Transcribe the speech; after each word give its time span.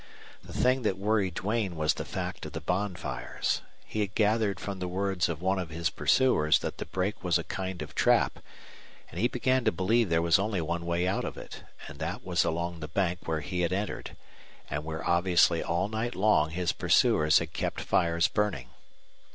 The 0.43 0.51
thing 0.51 0.81
that 0.81 0.97
worried 0.97 1.35
Duane 1.35 1.75
was 1.75 1.93
the 1.93 2.05
fact 2.05 2.47
of 2.47 2.53
the 2.53 2.59
bonfires. 2.59 3.61
He 3.85 3.99
had 3.99 4.15
gathered 4.15 4.59
from 4.59 4.79
the 4.79 4.87
words 4.87 5.29
of 5.29 5.43
one 5.43 5.59
of 5.59 5.69
his 5.69 5.91
pursuers 5.91 6.57
that 6.61 6.79
the 6.79 6.87
brake 6.87 7.23
was 7.23 7.37
a 7.37 7.43
kind 7.43 7.83
of 7.83 7.93
trap, 7.93 8.39
and 9.11 9.19
he 9.19 9.27
began 9.27 9.63
to 9.65 9.71
believe 9.71 10.09
there 10.09 10.19
was 10.23 10.39
only 10.39 10.59
one 10.59 10.87
way 10.87 11.07
out 11.07 11.23
of 11.23 11.37
it, 11.37 11.61
and 11.87 11.99
that 11.99 12.25
was 12.25 12.43
along 12.43 12.79
the 12.79 12.87
bank 12.87 13.27
where 13.27 13.41
he 13.41 13.61
had 13.61 13.71
entered, 13.71 14.17
and 14.71 14.83
where 14.85 15.07
obviously 15.07 15.61
all 15.61 15.87
night 15.87 16.15
long 16.15 16.49
his 16.49 16.71
pursuers 16.71 17.37
had 17.37 17.53
kept 17.53 17.79
fires 17.79 18.27
burning. 18.27 18.69